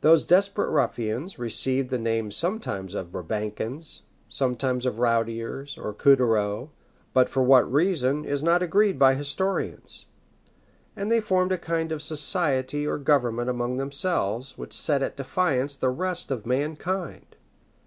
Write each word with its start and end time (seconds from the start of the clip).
Those 0.00 0.24
desperate 0.24 0.70
ruffians 0.70 1.38
received 1.38 1.90
the 1.90 1.98
name 1.98 2.30
sometimes 2.30 2.94
of 2.94 3.12
Brabançons, 3.12 4.00
sometimes 4.26 4.86
of 4.86 4.94
Routiers 4.96 5.76
or 5.76 5.92
Cottereaux; 5.92 6.70
but 7.12 7.28
for 7.28 7.42
what 7.42 7.70
reason 7.70 8.24
is 8.24 8.42
not 8.42 8.62
agreed 8.62 8.98
by 8.98 9.14
historians; 9.14 10.06
and 10.96 11.10
they 11.10 11.20
formed 11.20 11.52
a 11.52 11.58
kind 11.58 11.92
of 11.92 12.00
society 12.02 12.86
or 12.86 12.96
government 12.96 13.50
among 13.50 13.76
themselves, 13.76 14.56
which 14.56 14.72
set 14.72 15.02
at 15.02 15.18
defiance 15.18 15.76
the 15.76 15.90
rest 15.90 16.30
of 16.30 16.46
mankind. 16.46 17.36